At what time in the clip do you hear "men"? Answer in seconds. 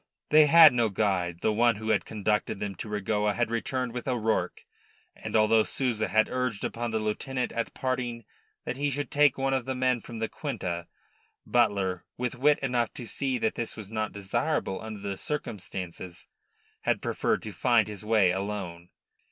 9.75-10.01